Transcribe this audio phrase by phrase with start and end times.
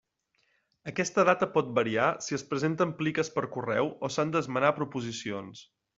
[0.91, 5.63] Aquesta data pot variar si es presenten pliques per correu o s'han d'esmenar proposicions.